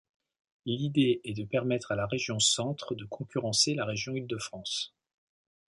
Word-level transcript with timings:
L'idée 0.65 1.21
est 1.25 1.35
de 1.37 1.43
permettre 1.43 1.91
à 1.91 1.95
la 1.95 2.07
région 2.07 2.39
Centre 2.39 2.95
de 2.95 3.05
concurrencer 3.05 3.75
la 3.75 3.85
région 3.85 4.15
Île-de-France. 4.15 4.95